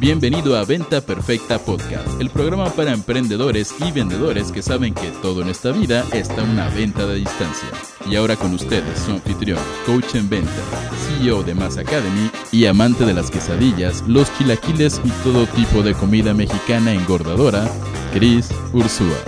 Bienvenido 0.00 0.56
a 0.56 0.64
Venta 0.64 1.02
Perfecta 1.02 1.58
Podcast, 1.58 2.18
el 2.22 2.30
programa 2.30 2.70
para 2.70 2.94
emprendedores 2.94 3.74
y 3.86 3.92
vendedores 3.92 4.50
que 4.50 4.62
saben 4.62 4.94
que 4.94 5.10
todo 5.20 5.42
en 5.42 5.48
esta 5.48 5.72
vida 5.72 6.06
está 6.14 6.42
una 6.42 6.70
venta 6.70 7.04
de 7.04 7.16
distancia. 7.16 7.68
Y 8.06 8.16
ahora 8.16 8.34
con 8.34 8.54
ustedes, 8.54 8.98
su 8.98 9.10
anfitrión, 9.10 9.58
coach 9.84 10.14
en 10.14 10.30
venta, 10.30 10.50
CEO 11.06 11.42
de 11.42 11.54
Mass 11.54 11.76
Academy 11.76 12.30
y 12.50 12.64
amante 12.64 13.04
de 13.04 13.12
las 13.12 13.30
quesadillas, 13.30 14.02
los 14.08 14.34
chilaquiles 14.38 15.02
y 15.04 15.10
todo 15.22 15.44
tipo 15.48 15.82
de 15.82 15.92
comida 15.92 16.32
mexicana 16.32 16.94
engordadora, 16.94 17.70
Cris 18.14 18.48
Ursúa. 18.72 19.18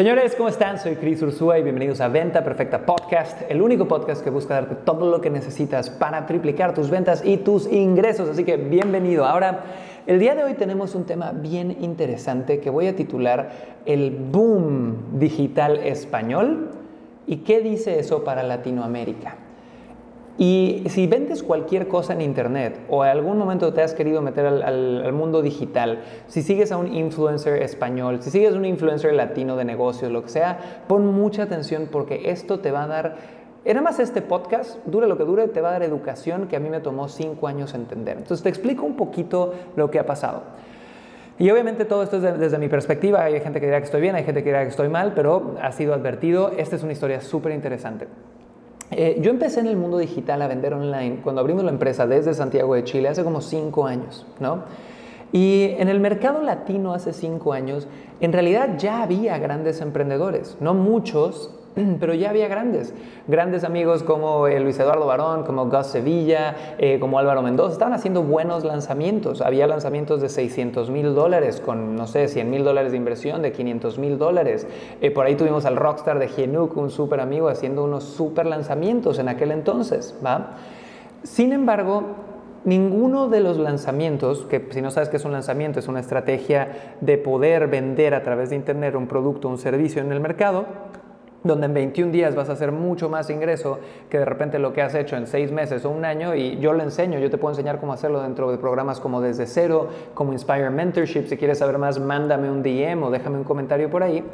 Señores, 0.00 0.34
¿cómo 0.34 0.48
están? 0.48 0.78
Soy 0.78 0.96
Cris 0.96 1.20
Ursúa 1.20 1.58
y 1.58 1.62
bienvenidos 1.62 2.00
a 2.00 2.08
Venta 2.08 2.42
Perfecta 2.42 2.86
Podcast, 2.86 3.42
el 3.50 3.60
único 3.60 3.86
podcast 3.86 4.24
que 4.24 4.30
busca 4.30 4.54
darte 4.54 4.74
todo 4.76 5.10
lo 5.10 5.20
que 5.20 5.28
necesitas 5.28 5.90
para 5.90 6.24
triplicar 6.24 6.72
tus 6.72 6.88
ventas 6.88 7.22
y 7.22 7.36
tus 7.36 7.70
ingresos. 7.70 8.30
Así 8.30 8.44
que 8.44 8.56
bienvenido. 8.56 9.26
Ahora, 9.26 9.62
el 10.06 10.18
día 10.18 10.34
de 10.34 10.42
hoy 10.42 10.54
tenemos 10.54 10.94
un 10.94 11.04
tema 11.04 11.32
bien 11.32 11.76
interesante 11.82 12.60
que 12.60 12.70
voy 12.70 12.86
a 12.86 12.96
titular 12.96 13.50
El 13.84 14.12
Boom 14.12 15.18
Digital 15.18 15.76
Español 15.80 16.70
y 17.26 17.36
qué 17.44 17.60
dice 17.60 17.98
eso 17.98 18.24
para 18.24 18.42
Latinoamérica. 18.42 19.36
Y 20.40 20.84
si 20.88 21.06
vendes 21.06 21.42
cualquier 21.42 21.86
cosa 21.86 22.14
en 22.14 22.22
Internet 22.22 22.80
o 22.88 23.04
en 23.04 23.10
algún 23.10 23.36
momento 23.36 23.74
te 23.74 23.82
has 23.82 23.92
querido 23.92 24.22
meter 24.22 24.46
al, 24.46 25.12
mundo 25.12 25.42
digital, 25.42 26.00
si 26.28 26.40
sigues 26.40 26.72
a 26.72 26.78
un 26.78 26.94
influencer 26.94 27.62
español, 27.62 28.22
si 28.22 28.30
sigues 28.30 28.54
a 28.54 28.56
un 28.56 28.64
influencer 28.64 29.12
latino 29.12 29.54
de 29.56 29.66
negocios, 29.66 30.10
lo 30.10 30.22
que 30.22 30.30
sea, 30.30 30.84
pon 30.88 31.04
mucha 31.08 31.42
atención 31.42 31.88
porque 31.92 32.30
esto 32.30 32.60
te 32.60 32.70
va 32.70 32.84
a 32.84 32.86
dar, 32.86 33.16
era 33.66 33.82
más 33.82 34.00
este 34.00 34.22
podcast, 34.22 34.78
dure 34.86 35.06
lo 35.06 35.18
que 35.18 35.24
dure, 35.24 35.46
te 35.46 35.60
va 35.60 35.68
a 35.68 35.72
dar 35.72 35.82
educación 35.82 36.48
que 36.48 36.56
a 36.56 36.60
mí 36.60 36.70
me 36.70 36.80
tomó 36.80 37.08
cinco 37.08 37.46
años 37.46 37.74
entender. 37.74 38.16
Entonces 38.16 38.42
te 38.42 38.48
explico 38.48 38.86
un 38.86 38.96
poquito 38.96 39.52
lo 39.76 39.90
que 39.90 39.98
ha 39.98 40.06
pasado. 40.06 40.44
Y 41.38 41.50
obviamente 41.50 41.84
todo 41.84 42.02
esto 42.02 42.16
es 42.16 42.38
desde 42.38 42.56
mi 42.56 42.70
perspectiva, 42.70 43.24
hay 43.24 43.38
gente 43.40 43.60
que 43.60 43.66
dirá 43.66 43.78
que 43.78 43.84
estoy 43.84 44.00
bien, 44.00 44.14
hay 44.14 44.24
gente 44.24 44.42
que 44.42 44.48
dirá 44.48 44.62
que 44.62 44.70
estoy 44.70 44.88
mal, 44.88 45.12
pero 45.14 45.56
ha 45.60 45.72
sido 45.72 45.92
advertido, 45.92 46.52
esta 46.56 46.76
es 46.76 46.82
una 46.82 46.92
historia 46.92 47.20
súper 47.20 47.52
interesante. 47.52 48.06
Eh, 48.90 49.18
yo 49.20 49.30
empecé 49.30 49.60
en 49.60 49.66
el 49.66 49.76
mundo 49.76 49.98
digital 49.98 50.42
a 50.42 50.48
vender 50.48 50.74
online 50.74 51.20
cuando 51.22 51.40
abrimos 51.40 51.62
la 51.62 51.70
empresa 51.70 52.06
desde 52.06 52.34
Santiago 52.34 52.74
de 52.74 52.82
Chile 52.84 53.08
hace 53.08 53.22
como 53.22 53.40
cinco 53.40 53.86
años, 53.86 54.26
¿no? 54.40 54.64
Y 55.32 55.74
en 55.78 55.88
el 55.88 56.00
mercado 56.00 56.42
latino 56.42 56.92
hace 56.92 57.12
cinco 57.12 57.52
años, 57.52 57.86
en 58.20 58.32
realidad 58.32 58.78
ya 58.78 59.02
había 59.02 59.38
grandes 59.38 59.80
emprendedores, 59.80 60.56
no 60.58 60.74
muchos, 60.74 61.50
pero 62.00 62.14
ya 62.14 62.30
había 62.30 62.48
grandes, 62.48 62.92
grandes 63.28 63.64
amigos 63.64 64.02
como 64.02 64.46
eh, 64.46 64.58
Luis 64.60 64.78
Eduardo 64.78 65.06
Barón, 65.06 65.44
como 65.44 65.66
Gus 65.66 65.86
Sevilla, 65.86 66.76
eh, 66.78 66.98
como 66.98 67.18
Álvaro 67.18 67.42
Mendoza, 67.42 67.72
estaban 67.72 67.94
haciendo 67.94 68.22
buenos 68.22 68.64
lanzamientos, 68.64 69.40
había 69.40 69.66
lanzamientos 69.66 70.20
de 70.20 70.28
600 70.28 70.90
mil 70.90 71.14
dólares 71.14 71.60
con, 71.60 71.96
no 71.96 72.06
sé, 72.06 72.28
100 72.28 72.50
mil 72.50 72.64
dólares 72.64 72.92
de 72.92 72.98
inversión, 72.98 73.42
de 73.42 73.52
500 73.52 73.98
mil 73.98 74.18
dólares, 74.18 74.66
eh, 75.00 75.10
por 75.10 75.26
ahí 75.26 75.36
tuvimos 75.36 75.64
al 75.64 75.76
rockstar 75.76 76.18
de 76.18 76.28
Genuk, 76.28 76.76
un 76.76 76.90
súper 76.90 77.20
amigo, 77.20 77.48
haciendo 77.48 77.84
unos 77.84 78.04
súper 78.04 78.46
lanzamientos 78.46 79.18
en 79.18 79.28
aquel 79.28 79.52
entonces, 79.52 80.14
¿va? 80.24 80.56
Sin 81.22 81.52
embargo, 81.52 82.04
ninguno 82.64 83.28
de 83.28 83.40
los 83.40 83.58
lanzamientos, 83.58 84.46
que 84.46 84.66
si 84.70 84.82
no 84.82 84.90
sabes 84.90 85.08
qué 85.08 85.18
es 85.18 85.24
un 85.24 85.32
lanzamiento, 85.32 85.78
es 85.78 85.88
una 85.88 86.00
estrategia 86.00 86.96
de 87.00 87.18
poder 87.18 87.68
vender 87.68 88.14
a 88.14 88.22
través 88.22 88.50
de 88.50 88.56
Internet 88.56 88.94
un 88.94 89.06
producto 89.06 89.48
un 89.48 89.58
servicio 89.58 90.02
en 90.02 90.12
el 90.12 90.20
mercado, 90.20 90.66
donde 91.42 91.66
en 91.66 91.74
21 91.74 92.12
días 92.12 92.34
vas 92.34 92.48
a 92.48 92.52
hacer 92.52 92.72
mucho 92.72 93.08
más 93.08 93.30
ingreso 93.30 93.78
que 94.08 94.18
de 94.18 94.24
repente 94.24 94.58
lo 94.58 94.72
que 94.72 94.82
has 94.82 94.94
hecho 94.94 95.16
en 95.16 95.26
6 95.26 95.52
meses 95.52 95.84
o 95.84 95.90
un 95.90 96.04
año 96.04 96.34
y 96.34 96.58
yo 96.58 96.72
lo 96.72 96.82
enseño, 96.82 97.18
yo 97.18 97.30
te 97.30 97.38
puedo 97.38 97.52
enseñar 97.52 97.80
cómo 97.80 97.92
hacerlo 97.92 98.22
dentro 98.22 98.50
de 98.50 98.58
programas 98.58 99.00
como 99.00 99.20
Desde 99.20 99.46
Cero, 99.46 99.88
como 100.14 100.32
Inspire 100.32 100.70
Mentorship, 100.70 101.26
si 101.26 101.36
quieres 101.36 101.58
saber 101.58 101.78
más, 101.78 101.98
mándame 101.98 102.50
un 102.50 102.62
DM 102.62 103.02
o 103.02 103.10
déjame 103.10 103.38
un 103.38 103.44
comentario 103.44 103.90
por 103.90 104.02
ahí. 104.02 104.24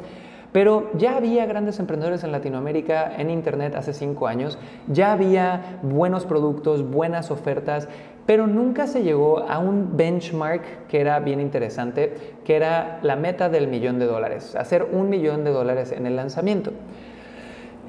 Pero 0.51 0.89
ya 0.93 1.17
había 1.17 1.45
grandes 1.45 1.77
emprendedores 1.79 2.23
en 2.23 2.31
Latinoamérica 2.31 3.13
en 3.17 3.29
Internet 3.29 3.75
hace 3.75 3.93
5 3.93 4.27
años, 4.27 4.57
ya 4.87 5.11
había 5.11 5.79
buenos 5.83 6.25
productos, 6.25 6.89
buenas 6.89 7.31
ofertas, 7.31 7.87
pero 8.27 8.45
nunca 8.45 8.85
se 8.87 9.03
llegó 9.03 9.39
a 9.39 9.57
un 9.57 9.95
benchmark 9.95 10.87
que 10.89 10.99
era 10.99 11.19
bien 11.21 11.39
interesante, 11.39 12.13
que 12.43 12.57
era 12.57 12.99
la 13.01 13.15
meta 13.15 13.47
del 13.49 13.69
millón 13.69 13.97
de 13.99 14.05
dólares, 14.05 14.53
hacer 14.55 14.85
un 14.91 15.09
millón 15.09 15.45
de 15.45 15.51
dólares 15.51 15.93
en 15.93 16.05
el 16.05 16.17
lanzamiento. 16.17 16.73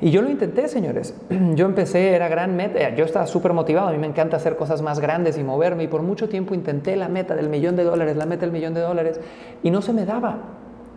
Y 0.00 0.10
yo 0.10 0.22
lo 0.22 0.30
intenté, 0.30 0.68
señores. 0.68 1.12
Yo 1.56 1.66
empecé, 1.66 2.14
era 2.14 2.28
gran 2.28 2.54
meta, 2.54 2.90
yo 2.90 3.04
estaba 3.04 3.26
súper 3.26 3.52
motivado, 3.52 3.88
a 3.88 3.90
mí 3.90 3.98
me 3.98 4.06
encanta 4.06 4.36
hacer 4.36 4.54
cosas 4.54 4.80
más 4.80 5.00
grandes 5.00 5.36
y 5.38 5.42
moverme, 5.42 5.82
y 5.82 5.88
por 5.88 6.02
mucho 6.02 6.28
tiempo 6.28 6.54
intenté 6.54 6.94
la 6.94 7.08
meta 7.08 7.34
del 7.34 7.48
millón 7.48 7.74
de 7.74 7.82
dólares, 7.82 8.16
la 8.16 8.24
meta 8.24 8.42
del 8.42 8.52
millón 8.52 8.74
de 8.74 8.80
dólares, 8.80 9.20
y 9.64 9.72
no 9.72 9.82
se 9.82 9.92
me 9.92 10.04
daba. 10.04 10.38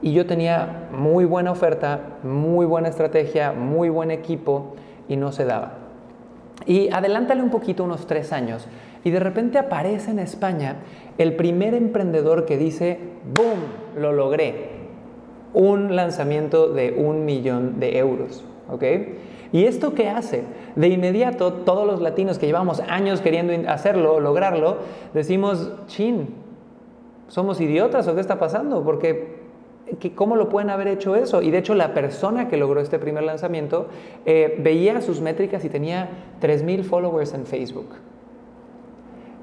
Y 0.04 0.14
yo 0.14 0.28
tenía 0.28 0.88
muy 0.92 1.26
buena 1.26 1.52
oferta, 1.52 2.00
muy 2.22 2.68
buena 2.68 2.90
estrategia, 2.90 3.54
muy 3.54 3.90
buen 3.90 4.12
equipo, 4.12 4.76
y 5.10 5.16
no 5.16 5.32
se 5.32 5.46
daba. 5.46 5.74
Y 6.68 6.90
adelántale 6.94 7.42
un 7.42 7.50
poquito, 7.50 7.84
unos 7.84 8.06
tres 8.06 8.32
años, 8.32 8.68
y 9.04 9.10
de 9.12 9.20
repente 9.20 9.58
aparece 9.58 10.12
en 10.12 10.20
España 10.20 10.78
el 11.18 11.36
primer 11.36 11.74
emprendedor 11.74 12.46
que 12.46 12.58
dice, 12.58 13.00
¡boom! 13.34 13.60
Lo 13.98 14.12
logré. 14.14 14.82
Un 15.54 15.96
lanzamiento 15.96 16.70
de 16.70 16.94
un 16.98 17.26
millón 17.26 17.80
de 17.80 17.98
euros. 17.98 18.44
¿Ok? 18.70 18.84
¿Y 19.52 19.66
esto 19.66 19.94
qué 19.94 20.10
hace? 20.10 20.44
De 20.76 20.88
inmediato, 20.88 21.52
todos 21.54 21.86
los 21.86 22.02
latinos 22.02 22.40
que 22.40 22.46
llevamos 22.46 22.80
años 22.80 23.20
queriendo 23.20 23.70
hacerlo, 23.70 24.20
lograrlo, 24.22 24.78
decimos, 25.14 25.74
chin, 25.88 26.30
¿somos 27.28 27.60
idiotas 27.60 28.08
o 28.08 28.16
qué 28.16 28.22
está 28.22 28.40
pasando? 28.40 28.84
Porque 28.84 29.42
¿cómo 30.16 30.38
lo 30.38 30.48
pueden 30.48 30.70
haber 30.70 30.88
hecho 30.88 31.16
eso? 31.16 31.42
Y 31.42 31.52
de 31.52 31.58
hecho 31.58 31.76
la 31.76 31.94
persona 31.94 32.48
que 32.48 32.56
logró 32.56 32.80
este 32.80 32.98
primer 32.98 33.24
lanzamiento 33.24 33.88
eh, 34.26 34.56
veía 34.60 35.02
sus 35.02 35.20
métricas 35.20 35.66
y 35.66 35.70
tenía 35.70 36.10
3.000 36.42 36.84
followers 36.84 37.34
en 37.34 37.46
Facebook. 37.46 37.90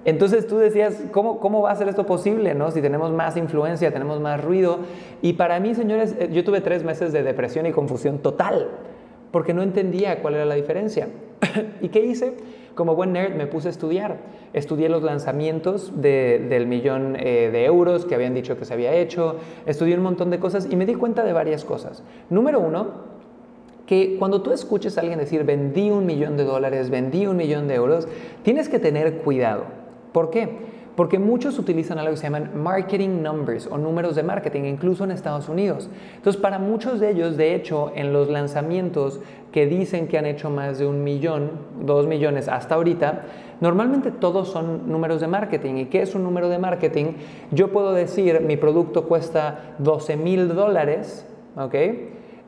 Entonces 0.09 0.47
tú 0.47 0.57
decías, 0.57 1.03
¿cómo, 1.13 1.39
¿cómo 1.39 1.61
va 1.61 1.71
a 1.71 1.77
ser 1.77 1.87
esto 1.87 2.07
posible? 2.07 2.55
¿no? 2.55 2.71
Si 2.71 2.81
tenemos 2.81 3.13
más 3.13 3.37
influencia, 3.37 3.93
tenemos 3.93 4.21
más 4.21 4.43
ruido. 4.43 4.79
Y 5.21 5.35
para 5.35 5.61
mí, 5.61 5.75
señores, 5.75 6.17
eh, 6.19 6.31
yo 6.33 6.45
tuve 6.45 6.63
tres 6.63 6.83
meses 6.83 7.13
de 7.13 7.23
depresión 7.23 7.67
y 7.67 7.73
confusión 7.73 8.21
total, 8.21 8.69
porque 9.31 9.53
no 9.53 9.63
entendía 9.63 10.23
cuál 10.23 10.37
era 10.37 10.47
la 10.47 10.55
diferencia. 10.55 11.09
¿Y 11.83 11.89
qué 11.89 12.07
hice? 12.07 12.33
Como 12.75 12.95
buen 12.95 13.13
nerd 13.13 13.35
me 13.35 13.47
puse 13.47 13.69
a 13.69 13.71
estudiar. 13.71 14.17
Estudié 14.55 14.89
los 14.89 15.03
lanzamientos 15.03 15.93
del 16.01 16.67
millón 16.67 17.15
eh, 17.21 17.51
de 17.53 17.67
euros 17.67 18.07
que 18.07 18.15
habían 18.15 18.33
dicho 18.33 18.57
que 18.57 18.65
se 18.65 18.73
había 18.73 18.95
hecho. 18.95 19.37
Estudié 19.67 19.95
un 19.95 20.03
montón 20.03 20.31
de 20.31 20.39
cosas 20.39 20.69
y 20.71 20.77
me 20.77 20.87
di 20.87 20.95
cuenta 20.95 21.23
de 21.23 21.35
varias 21.35 21.67
cosas. 21.67 22.03
Número 22.31 22.61
uno, 22.61 22.87
que 23.85 24.17
cuando 24.19 24.41
tú 24.41 24.53
escuches 24.53 24.97
a 24.97 25.03
alguien 25.03 25.19
decir 25.19 25.45
vendí 25.45 25.91
un 25.91 26.07
millón 26.07 26.39
de 26.39 26.45
dólares, 26.45 26.89
vendí 26.89 27.27
un 27.27 27.37
millón 27.37 27.69
de 27.69 27.75
euros, 27.75 28.09
tienes 28.43 28.71
que 28.71 28.79
tener 28.79 29.19
cuidado. 29.19 29.78
¿Por 30.13 30.31
qué? 30.31 30.79
Porque 30.97 31.21
muchos 31.21 31.61
utilizan 31.61 32.01
algo 32.01 32.11
que 32.11 32.17
se 32.17 32.25
llaman 32.25 32.61
marketing 32.61 33.23
numbers 33.23 33.69
o 33.69 33.79
números 33.79 34.17
de 34.17 34.25
marketing, 34.25 34.65
incluso 34.65 35.05
en 35.05 35.13
Estados 35.13 35.49
Unidos. 35.49 35.89
Entonces, 36.17 36.43
para 36.43 36.59
muchos 36.59 36.99
de 36.99 37.11
ellos, 37.11 37.37
de 37.37 37.55
hecho, 37.55 37.93
en 37.95 38.13
los 38.13 38.29
lanzamientos 38.29 39.21
que 39.53 39.67
dicen 39.67 40.09
que 40.09 40.19
han 40.19 40.27
hecho 40.27 40.51
más 40.51 40.81
de 40.81 40.87
un 40.87 41.05
millón, 41.05 41.51
dos 41.83 42.09
millones 42.09 42.49
hasta 42.49 42.75
ahorita, 42.75 43.21
normalmente 43.61 44.11
todos 44.11 44.49
son 44.49 44.91
números 44.91 45.21
de 45.21 45.29
marketing. 45.29 45.75
¿Y 45.77 45.85
qué 45.85 46.03
es 46.03 46.17
un 46.17 46.25
número 46.25 46.49
de 46.49 46.59
marketing? 46.59 47.13
Yo 47.53 47.71
puedo 47.71 47.93
decir, 47.93 48.41
mi 48.41 48.57
producto 48.57 49.05
cuesta 49.05 49.77
12 49.79 50.17
mil 50.17 50.49
dólares, 50.49 51.25
¿ok? 51.57 51.75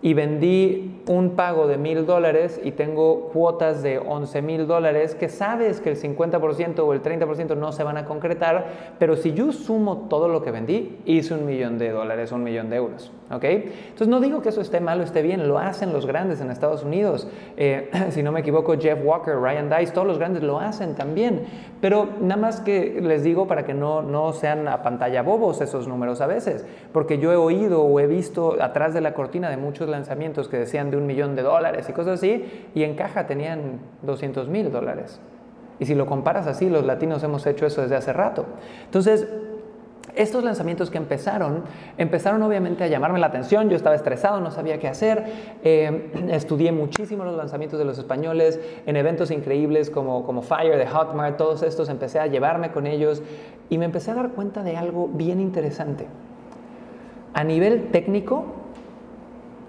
Y 0.03 0.15
vendí 0.15 1.03
un 1.07 1.31
pago 1.37 1.67
de 1.67 1.77
mil 1.77 2.07
dólares 2.07 2.61
y 2.63 2.73
tengo 2.73 3.29
cuotas 3.33 3.83
de 3.83 3.99
11 3.99 4.43
mil 4.43 4.67
dólares 4.67 5.15
que 5.15 5.29
sabes 5.29 5.81
que 5.81 5.91
el 5.91 5.97
50% 6.01 6.79
o 6.81 6.93
el 6.93 7.03
30% 7.03 7.57
no 7.57 7.73
se 7.73 7.85
van 7.85 7.97
a 7.97 8.05
concretar, 8.05 8.95
pero 8.99 9.17
si 9.17 9.33
yo 9.33 9.53
sumo 9.53 10.07
todo 10.09 10.29
lo 10.29 10.43
que 10.43 10.51
vendí, 10.51 10.99
hice 11.05 11.35
un 11.35 11.45
millón 11.45 11.79
de 11.79 11.91
dólares, 11.91 12.33
un 12.33 12.43
millón 12.43 12.71
de 12.71 12.77
euros. 12.77 13.13
¿ok? 13.31 13.45
Entonces 13.45 14.09
no 14.09 14.21
digo 14.21 14.43
que 14.43 14.49
eso 14.49 14.61
esté 14.61 14.81
mal 14.81 15.01
o 15.01 15.05
esté 15.05 15.23
bien, 15.23 15.49
lo 15.49 15.59
hacen 15.59 15.93
los 15.93 16.07
grandes 16.07 16.41
en 16.41 16.51
Estados 16.51 16.83
Unidos. 16.83 17.29
Eh, 17.57 17.91
si 18.11 18.23
no 18.23 18.33
me 18.33 18.41
equivoco, 18.41 18.77
Jeff 18.79 18.99
Walker, 19.05 19.37
Ryan 19.37 19.71
Dice, 19.71 19.93
todos 19.93 20.07
los 20.07 20.19
grandes 20.19 20.43
lo 20.43 20.59
hacen 20.59 20.95
también. 20.95 21.43
Pero 21.81 22.09
nada 22.21 22.41
más 22.41 22.61
que 22.61 23.01
les 23.01 23.23
digo 23.23 23.47
para 23.47 23.65
que 23.65 23.75
no, 23.75 24.03
no 24.03 24.33
sean 24.33 24.67
a 24.69 24.83
pantalla 24.83 25.23
bobos 25.23 25.61
esos 25.61 25.87
números 25.89 26.21
a 26.21 26.27
veces, 26.27 26.67
porque 26.93 27.19
yo 27.19 27.33
he 27.33 27.37
oído 27.37 27.83
o 27.83 28.01
he 28.01 28.07
visto 28.07 28.57
atrás 28.61 28.95
de 28.95 29.01
la 29.01 29.15
cortina 29.15 29.49
de 29.49 29.57
muchos 29.57 29.89
lanzamientos 29.91 30.49
que 30.49 30.59
decían 30.59 30.91
de 30.91 30.97
un 30.97 31.07
millón 31.07 31.37
de 31.37 31.43
dólares 31.43 31.89
y 31.89 31.93
cosas 31.93 32.15
así, 32.15 32.67
y 32.75 32.85
en 32.85 32.95
caja 32.95 33.27
tenían 33.27 33.81
200 34.03 34.49
mil 34.49 34.71
dólares. 34.71 35.21
Y 35.79 35.87
si 35.87 35.95
lo 35.95 36.07
comparas 36.07 36.47
así, 36.47 36.69
los 36.69 36.85
latinos 36.85 37.23
hemos 37.23 37.47
hecho 37.47 37.67
eso 37.67 37.83
desde 37.83 37.97
hace 37.97 38.13
rato. 38.13 38.45
Entonces, 38.85 39.27
estos 40.15 40.45
lanzamientos 40.45 40.91
que 40.91 40.99
empezaron, 40.99 41.65
empezaron 41.97 42.43
obviamente 42.43 42.85
a 42.85 42.87
llamarme 42.89 43.19
la 43.19 43.27
atención, 43.27 43.69
yo 43.71 43.77
estaba 43.77 43.95
estresado, 43.95 44.41
no 44.41 44.51
sabía 44.51 44.79
qué 44.79 44.89
hacer, 44.89 45.25
eh, 45.63 46.11
estudié 46.31 46.73
muchísimo 46.73 47.25
los 47.25 47.37
lanzamientos 47.37 47.79
de 47.79 47.85
los 47.85 47.99
españoles 47.99 48.61
en 48.87 48.97
eventos 48.97 49.31
increíbles 49.31 49.91
como, 49.91 50.25
como 50.25 50.43
Fire, 50.43 50.77
de 50.77 50.87
Hotmart, 50.87 51.37
todos 51.37 51.63
estos, 51.63 51.89
empecé 51.89 52.19
a 52.19 52.27
llevarme 52.27 52.71
con 52.71 52.87
ellos 52.87 53.23
y 53.69 53.79
me 53.79 53.85
empecé 53.85 54.11
a 54.11 54.15
dar 54.15 54.31
cuenta 54.31 54.63
de 54.63 54.77
algo 54.77 55.09
bien 55.09 55.41
interesante. 55.41 56.07
A 57.33 57.45
nivel 57.45 57.91
técnico, 57.91 58.45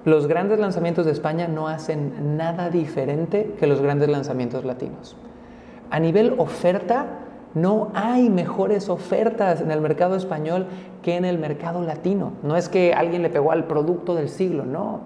los 0.05 0.27
grandes 0.27 0.59
lanzamientos 0.59 1.05
de 1.05 1.11
España 1.11 1.47
no 1.47 1.67
hacen 1.67 2.37
nada 2.37 2.69
diferente 2.69 3.53
que 3.59 3.67
los 3.67 3.81
grandes 3.81 4.09
lanzamientos 4.09 4.65
latinos. 4.65 5.15
A 5.89 5.99
nivel 5.99 6.35
oferta, 6.37 7.05
no 7.53 7.91
hay 7.93 8.29
mejores 8.29 8.89
ofertas 8.89 9.61
en 9.61 9.71
el 9.71 9.81
mercado 9.81 10.15
español 10.15 10.67
que 11.01 11.17
en 11.17 11.25
el 11.25 11.37
mercado 11.37 11.81
latino. 11.83 12.33
No 12.43 12.55
es 12.55 12.69
que 12.69 12.93
alguien 12.93 13.21
le 13.21 13.29
pegó 13.29 13.51
al 13.51 13.65
producto 13.65 14.15
del 14.15 14.29
siglo, 14.29 14.65
no. 14.65 15.01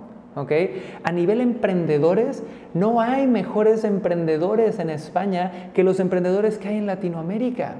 A 1.03 1.11
nivel 1.11 1.39
emprendedores, 1.39 2.43
no 2.73 2.99
hay 2.99 3.25
mejores 3.25 3.83
emprendedores 3.83 4.79
en 4.79 4.89
España 4.89 5.71
que 5.73 5.83
los 5.83 5.99
emprendedores 5.99 6.57
que 6.57 6.67
hay 6.67 6.77
en 6.77 6.85
Latinoamérica. 6.85 7.75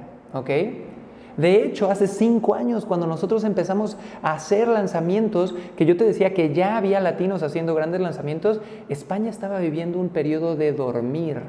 De 1.37 1.63
hecho, 1.63 1.91
hace 1.91 2.07
cinco 2.07 2.55
años, 2.55 2.85
cuando 2.85 3.07
nosotros 3.07 3.43
empezamos 3.43 3.97
a 4.21 4.33
hacer 4.33 4.67
lanzamientos, 4.67 5.53
que 5.75 5.85
yo 5.85 5.97
te 5.97 6.05
decía 6.05 6.33
que 6.33 6.53
ya 6.53 6.77
había 6.77 6.99
latinos 7.01 7.43
haciendo 7.43 7.75
grandes 7.75 8.01
lanzamientos, 8.01 8.61
España 8.87 9.29
estaba 9.29 9.59
viviendo 9.59 9.99
un 9.99 10.09
periodo 10.09 10.55
de 10.55 10.71
dormir. 10.71 11.41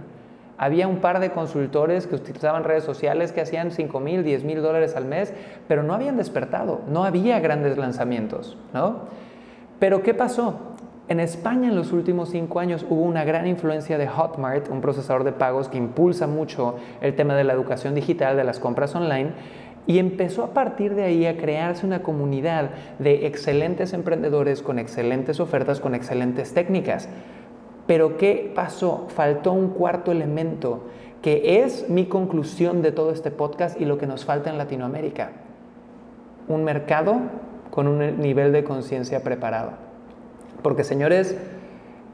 Había 0.59 0.88
un 0.88 0.99
par 0.99 1.21
de 1.21 1.31
consultores 1.31 2.06
que 2.06 2.17
utilizaban 2.17 2.65
redes 2.65 2.83
sociales 2.83 3.31
que 3.31 3.43
hacían 3.43 3.71
5 3.71 4.00
mil, 4.00 4.25
10 4.25 4.44
mil 4.44 4.62
dólares 4.62 4.97
al 4.97 5.05
mes, 5.05 5.33
pero 5.69 5.83
no 5.83 5.93
habían 5.93 6.17
despertado, 6.17 6.81
no 6.88 7.05
había 7.05 7.38
grandes 7.41 7.77
lanzamientos, 7.77 8.56
¿no? 8.73 9.00
Pero 9.79 10.03
¿qué 10.03 10.15
pasó? 10.15 10.77
En 11.09 11.21
España 11.21 11.69
en 11.69 11.77
los 11.77 11.93
últimos 11.93 12.31
cinco 12.31 12.59
años 12.59 12.85
hubo 12.91 13.03
una 13.03 13.23
gran 13.23 13.47
influencia 13.47 13.97
de 13.97 14.09
Hotmart, 14.09 14.69
un 14.71 14.81
procesador 14.81 15.23
de 15.23 15.31
pagos 15.31 15.69
que 15.69 15.79
impulsa 15.79 16.27
mucho 16.27 16.77
el 17.00 17.15
tema 17.15 17.37
de 17.37 17.44
la 17.44 17.53
educación 17.53 17.94
digital, 17.94 18.37
de 18.37 18.43
las 18.43 18.59
compras 18.59 18.93
online, 18.97 19.31
y 19.87 19.99
empezó 19.99 20.43
a 20.43 20.53
partir 20.53 20.94
de 20.94 21.05
ahí 21.05 21.27
a 21.27 21.37
crearse 21.37 21.87
una 21.87 22.03
comunidad 22.03 22.71
de 22.99 23.27
excelentes 23.27 23.93
emprendedores 23.93 24.62
con 24.62 24.79
excelentes 24.79 25.38
ofertas, 25.38 25.81
con 25.81 25.94
excelentes 25.94 26.55
técnicas. 26.55 27.09
Pero 27.87 28.17
¿qué 28.17 28.50
pasó? 28.55 29.06
Faltó 29.09 29.53
un 29.53 29.69
cuarto 29.71 30.11
elemento 30.11 30.85
que 31.23 31.62
es 31.62 31.88
mi 31.88 32.06
conclusión 32.06 32.83
de 32.83 32.93
todo 32.93 33.11
este 33.11 33.31
podcast 33.31 33.81
y 33.81 33.85
lo 33.85 33.99
que 33.99 34.06
nos 34.06 34.25
falta 34.25 34.50
en 34.50 34.59
Latinoamérica. 34.59 35.33
Un 36.49 36.65
mercado 36.65 37.17
con 37.71 37.88
un 37.88 38.21
nivel 38.21 38.53
de 38.53 38.65
conciencia 38.65 39.23
preparado. 39.23 39.73
Porque 40.62 40.85
señores, 40.85 41.37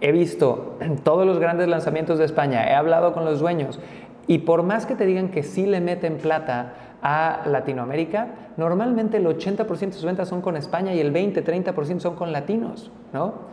he 0.00 0.12
visto 0.12 0.76
todos 1.04 1.26
los 1.26 1.38
grandes 1.38 1.68
lanzamientos 1.68 2.18
de 2.18 2.26
España, 2.26 2.68
he 2.70 2.74
hablado 2.74 3.12
con 3.12 3.24
los 3.24 3.40
dueños 3.40 3.80
y 4.26 4.38
por 4.38 4.62
más 4.62 4.86
que 4.86 4.94
te 4.94 5.06
digan 5.06 5.30
que 5.30 5.42
sí 5.42 5.66
le 5.66 5.80
meten 5.80 6.18
plata 6.18 6.74
a 7.02 7.42
Latinoamérica, 7.46 8.28
normalmente 8.56 9.16
el 9.16 9.26
80% 9.26 9.78
de 9.78 9.92
sus 9.92 10.04
ventas 10.04 10.28
son 10.28 10.40
con 10.40 10.56
España 10.56 10.94
y 10.94 11.00
el 11.00 11.12
20-30% 11.12 12.00
son 12.00 12.14
con 12.14 12.32
latinos, 12.32 12.90
¿no? 13.12 13.50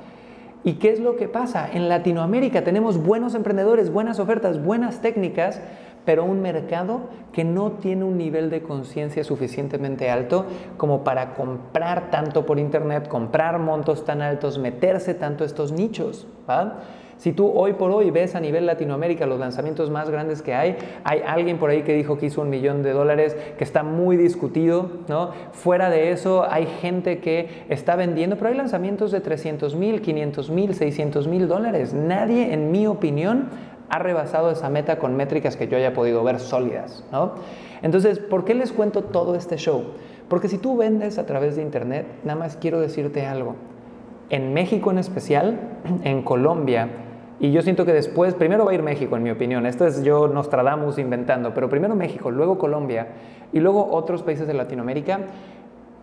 ¿Y 0.63 0.73
qué 0.73 0.91
es 0.91 0.99
lo 0.99 1.15
que 1.15 1.27
pasa? 1.27 1.69
En 1.71 1.87
Latinoamérica 1.87 2.63
tenemos 2.63 3.01
buenos 3.01 3.33
emprendedores, 3.33 3.91
buenas 3.91 4.19
ofertas, 4.19 4.63
buenas 4.63 5.01
técnicas, 5.01 5.61
pero 6.05 6.25
un 6.25 6.41
mercado 6.41 7.01
que 7.31 7.43
no 7.43 7.73
tiene 7.73 8.03
un 8.03 8.17
nivel 8.17 8.49
de 8.49 8.61
conciencia 8.61 9.23
suficientemente 9.23 10.09
alto 10.09 10.45
como 10.77 11.03
para 11.03 11.33
comprar 11.33 12.09
tanto 12.11 12.45
por 12.45 12.59
Internet, 12.59 13.07
comprar 13.07 13.59
montos 13.59 14.05
tan 14.05 14.21
altos, 14.21 14.57
meterse 14.57 15.13
tanto 15.13 15.43
a 15.43 15.47
estos 15.47 15.71
nichos. 15.71 16.27
Si 17.19 17.33
tú 17.33 17.51
hoy 17.53 17.73
por 17.73 17.91
hoy 17.91 18.11
ves 18.11 18.33
a 18.35 18.39
nivel 18.39 18.65
Latinoamérica 18.65 19.25
los 19.25 19.41
lanzamientos 19.41 19.89
más 19.89 20.09
grandes 20.09 20.41
que 20.41 20.53
hay, 20.53 20.77
hay 21.03 21.21
alguien 21.27 21.57
por 21.57 21.69
ahí 21.69 21.83
que 21.83 21.93
dijo 21.93 22.17
que 22.17 22.27
hizo 22.27 22.41
un 22.41 22.49
millón 22.49 22.81
de 22.81 22.93
dólares, 22.93 23.35
que 23.57 23.63
está 23.65 23.83
muy 23.83 24.15
discutido, 24.15 24.89
¿no? 25.09 25.31
Fuera 25.51 25.89
de 25.89 26.11
eso 26.11 26.49
hay 26.49 26.65
gente 26.65 27.19
que 27.19 27.65
está 27.67 27.97
vendiendo, 27.97 28.37
pero 28.37 28.51
hay 28.51 28.55
lanzamientos 28.55 29.11
de 29.11 29.19
300 29.19 29.75
mil, 29.75 30.01
500 30.01 30.49
mil, 30.49 30.73
600 30.73 31.27
mil 31.27 31.49
dólares. 31.49 31.93
Nadie, 31.93 32.53
en 32.53 32.71
mi 32.71 32.87
opinión, 32.87 33.49
ha 33.89 33.99
rebasado 33.99 34.49
esa 34.49 34.69
meta 34.69 34.97
con 34.97 35.17
métricas 35.17 35.57
que 35.57 35.67
yo 35.67 35.75
haya 35.75 35.93
podido 35.93 36.23
ver 36.23 36.39
sólidas, 36.39 37.03
¿no? 37.11 37.33
Entonces, 37.81 38.19
¿por 38.19 38.45
qué 38.45 38.53
les 38.53 38.71
cuento 38.71 39.03
todo 39.03 39.35
este 39.35 39.57
show? 39.57 39.83
Porque 40.29 40.47
si 40.47 40.57
tú 40.57 40.77
vendes 40.77 41.17
a 41.17 41.25
través 41.25 41.57
de 41.57 41.63
Internet, 41.63 42.05
nada 42.23 42.39
más 42.39 42.55
quiero 42.55 42.79
decirte 42.79 43.25
algo. 43.25 43.55
En 44.29 44.53
México 44.53 44.89
en 44.91 44.99
especial, 44.99 45.59
en 46.05 46.21
Colombia, 46.21 46.87
y 47.39 47.51
yo 47.51 47.61
siento 47.61 47.85
que 47.85 47.93
después, 47.93 48.33
primero 48.33 48.65
va 48.65 48.71
a 48.71 48.73
ir 48.73 48.83
México, 48.83 49.15
en 49.15 49.23
mi 49.23 49.31
opinión. 49.31 49.65
Esto 49.65 49.87
es 49.87 50.03
yo 50.03 50.27
Nostradamus 50.27 50.97
inventando, 50.97 51.53
pero 51.53 51.69
primero 51.69 51.95
México, 51.95 52.31
luego 52.31 52.57
Colombia 52.57 53.07
y 53.53 53.61
luego 53.61 53.89
otros 53.91 54.23
países 54.23 54.45
de 54.45 54.53
Latinoamérica. 54.53 55.21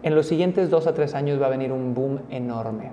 En 0.03 0.15
los 0.15 0.27
siguientes 0.27 0.71
dos 0.71 0.87
a 0.87 0.95
tres 0.95 1.15
años 1.15 1.41
va 1.41 1.47
a 1.47 1.51
venir 1.51 1.73
un 1.73 1.95
boom 1.95 2.21
enorme. 2.31 2.93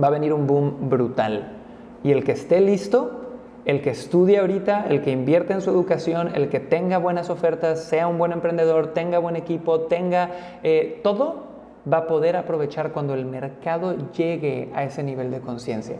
Va 0.00 0.08
a 0.08 0.10
venir 0.10 0.32
un 0.32 0.46
boom 0.46 0.88
brutal. 0.88 1.56
Y 2.04 2.12
el 2.12 2.22
que 2.22 2.32
esté 2.32 2.60
listo, 2.60 3.20
el 3.64 3.82
que 3.82 3.90
estudie 3.90 4.38
ahorita, 4.38 4.86
el 4.88 5.02
que 5.02 5.10
invierte 5.10 5.52
en 5.52 5.60
su 5.60 5.70
educación, 5.70 6.30
el 6.34 6.50
que 6.50 6.60
tenga 6.60 6.98
buenas 6.98 7.30
ofertas, 7.30 7.82
sea 7.82 8.06
un 8.06 8.16
buen 8.16 8.30
emprendedor, 8.30 8.94
tenga 8.94 9.18
buen 9.18 9.34
equipo, 9.34 9.80
tenga 9.82 10.30
eh, 10.62 11.00
todo, 11.02 11.46
va 11.90 11.98
a 11.98 12.06
poder 12.06 12.36
aprovechar 12.36 12.92
cuando 12.92 13.14
el 13.14 13.26
mercado 13.26 13.96
llegue 14.12 14.70
a 14.74 14.84
ese 14.84 15.02
nivel 15.02 15.30
de 15.30 15.40
conciencia. 15.40 15.96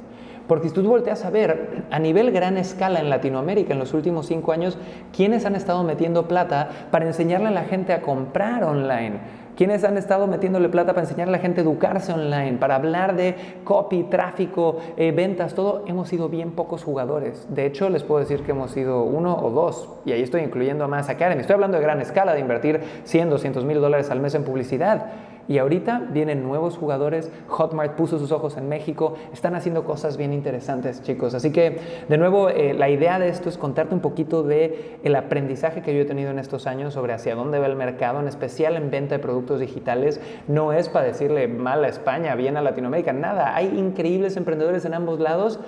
Porque 0.50 0.66
si 0.66 0.74
tú 0.74 0.82
volteas 0.82 1.24
a 1.24 1.30
ver 1.30 1.84
a 1.92 2.00
nivel 2.00 2.32
gran 2.32 2.58
escala 2.58 2.98
en 2.98 3.08
Latinoamérica 3.08 3.72
en 3.72 3.78
los 3.78 3.94
últimos 3.94 4.26
cinco 4.26 4.50
años, 4.50 4.76
¿quiénes 5.16 5.46
han 5.46 5.54
estado 5.54 5.84
metiendo 5.84 6.26
plata 6.26 6.68
para 6.90 7.06
enseñarle 7.06 7.46
a 7.46 7.52
la 7.52 7.62
gente 7.62 7.92
a 7.92 8.02
comprar 8.02 8.64
online? 8.64 9.20
¿Quiénes 9.56 9.84
han 9.84 9.96
estado 9.96 10.26
metiéndole 10.26 10.68
plata 10.68 10.92
para 10.92 11.02
enseñarle 11.02 11.34
a 11.34 11.36
la 11.36 11.42
gente 11.42 11.60
a 11.60 11.62
educarse 11.62 12.12
online, 12.12 12.58
para 12.58 12.74
hablar 12.74 13.14
de 13.14 13.36
copy, 13.62 14.02
tráfico, 14.10 14.78
eh, 14.96 15.12
ventas, 15.12 15.54
todo? 15.54 15.84
Hemos 15.86 16.08
sido 16.08 16.28
bien 16.28 16.50
pocos 16.50 16.82
jugadores. 16.82 17.46
De 17.48 17.64
hecho, 17.64 17.88
les 17.88 18.02
puedo 18.02 18.18
decir 18.18 18.42
que 18.42 18.50
hemos 18.50 18.72
sido 18.72 19.04
uno 19.04 19.36
o 19.40 19.50
dos. 19.50 19.88
Y 20.04 20.10
ahí 20.10 20.22
estoy 20.22 20.40
incluyendo 20.40 20.82
a 20.82 20.88
Mass 20.88 21.10
Academy. 21.10 21.42
Estoy 21.42 21.54
hablando 21.54 21.76
de 21.76 21.84
gran 21.84 22.00
escala, 22.00 22.34
de 22.34 22.40
invertir 22.40 22.80
100, 23.04 23.30
200 23.30 23.64
mil 23.64 23.80
dólares 23.80 24.10
al 24.10 24.18
mes 24.18 24.34
en 24.34 24.42
publicidad. 24.42 25.06
Y 25.48 25.58
ahorita 25.58 26.08
vienen 26.12 26.42
nuevos 26.42 26.76
jugadores, 26.76 27.30
Hotmart 27.48 27.96
puso 27.96 28.18
sus 28.18 28.32
ojos 28.32 28.56
en 28.56 28.68
México, 28.68 29.14
están 29.32 29.54
haciendo 29.54 29.84
cosas 29.84 30.16
bien 30.16 30.32
interesantes, 30.32 31.02
chicos. 31.02 31.34
Así 31.34 31.50
que, 31.50 31.78
de 32.08 32.18
nuevo, 32.18 32.48
eh, 32.48 32.74
la 32.74 32.88
idea 32.88 33.18
de 33.18 33.28
esto 33.28 33.48
es 33.48 33.58
contarte 33.58 33.94
un 33.94 34.00
poquito 34.00 34.42
de 34.42 34.98
el 35.02 35.16
aprendizaje 35.16 35.82
que 35.82 35.94
yo 35.94 36.02
he 36.02 36.04
tenido 36.04 36.30
en 36.30 36.38
estos 36.38 36.66
años 36.66 36.94
sobre 36.94 37.12
hacia 37.12 37.34
dónde 37.34 37.58
va 37.58 37.66
el 37.66 37.76
mercado, 37.76 38.20
en 38.20 38.28
especial 38.28 38.76
en 38.76 38.90
venta 38.90 39.16
de 39.16 39.18
productos 39.18 39.60
digitales. 39.60 40.20
No 40.46 40.72
es 40.72 40.88
para 40.88 41.06
decirle 41.06 41.48
mal 41.48 41.84
a 41.84 41.88
España, 41.88 42.34
bien 42.34 42.56
a 42.56 42.62
Latinoamérica, 42.62 43.12
nada. 43.12 43.54
Hay 43.54 43.66
increíbles 43.78 44.36
emprendedores 44.36 44.84
en 44.84 44.94
ambos 44.94 45.20
lados, 45.20 45.60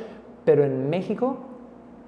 pero 0.44 0.64
en 0.64 0.90
México 0.90 1.51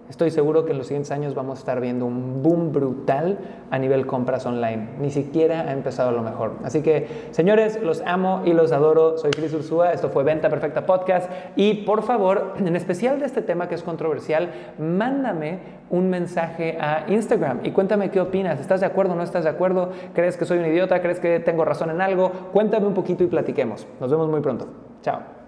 Estoy 0.09 0.31
seguro 0.31 0.67
que 0.67 0.73
en 0.73 0.79
los 0.79 0.87
siguientes 0.87 1.11
años 1.11 1.35
vamos 1.35 1.59
a 1.59 1.61
estar 1.61 1.81
viendo 1.81 2.05
un 2.05 2.43
boom 2.43 2.73
brutal 2.73 3.39
a 3.71 3.79
nivel 3.79 4.07
compras 4.07 4.45
online. 4.45 4.91
Ni 5.01 5.11
siquiera 5.11 5.63
ha 5.63 5.73
empezado 5.73 6.13
lo 6.13 6.23
mejor. 6.23 6.53
Así 6.63 6.83
que, 6.83 7.09
señores, 7.31 7.81
los 7.83 8.03
amo 8.05 8.43
y 8.45 8.53
los 8.53 8.73
adoro. 8.73 9.17
Soy 9.17 9.31
Chris 9.31 9.55
Ursúa. 9.55 9.93
Esto 9.93 10.11
fue 10.11 10.23
Venta 10.23 10.51
Perfecta 10.51 10.85
Podcast. 10.85 11.31
Y 11.57 11.85
por 11.85 12.03
favor, 12.03 12.53
en 12.59 12.77
especial 12.77 13.19
de 13.19 13.27
este 13.27 13.41
tema 13.41 13.67
que 13.67 13.77
es 13.77 13.83
controversial, 13.83 14.51
mándame 14.79 15.61
un 15.89 16.11
mensaje 16.11 16.77
a 16.81 17.07
Instagram 17.09 17.61
y 17.63 17.71
cuéntame 17.71 18.11
qué 18.11 18.21
opinas. 18.21 18.61
¿Estás 18.61 18.81
de 18.81 18.87
acuerdo 18.87 19.15
o 19.15 19.17
no 19.17 19.23
estás 19.23 19.45
de 19.45 19.51
acuerdo? 19.51 19.91
¿Crees 20.15 20.37
que 20.37 20.45
soy 20.45 20.59
un 20.59 20.67
idiota? 20.67 21.01
¿Crees 21.01 21.19
que 21.19 21.41
tengo 21.41 21.65
razón 21.65 21.91
en 21.91 22.01
algo? 22.01 22.31
Cuéntame 22.53 22.87
un 22.87 22.95
poquito 22.95 23.25
y 23.25 23.27
platiquemos. 23.27 23.87
Nos 24.01 24.11
vemos 24.11 24.29
muy 24.29 24.41
pronto. 24.41 24.67
Chao. 25.03 25.44